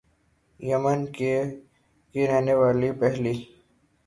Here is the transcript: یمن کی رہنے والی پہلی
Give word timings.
یمن 0.59 0.99
کی 2.13 2.21
رہنے 2.29 2.53
والی 2.61 2.91
پہلی 2.99 3.33